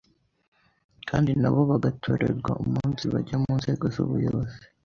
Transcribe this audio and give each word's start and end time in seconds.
kandi 1.09 1.31
na 1.41 1.49
bo 1.53 1.61
bagatorerwa 1.71 2.51
umunsijya 2.63 3.35
mu 3.43 3.51
nzego 3.59 3.85
z’ubuyobozi 3.93 4.61